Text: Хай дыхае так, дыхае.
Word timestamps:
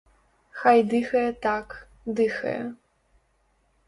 Хай 0.59 0.79
дыхае 0.93 1.25
так, 1.45 1.67
дыхае. 2.21 2.57